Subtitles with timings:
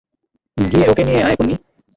[0.57, 1.55] গিয়ে ওকে নিয়ে আয় পোন্নি।